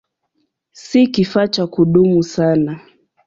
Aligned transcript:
Si 0.71 1.07
kifaa 1.07 1.47
cha 1.47 1.67
kudumu 1.67 2.23
sana. 2.23 2.79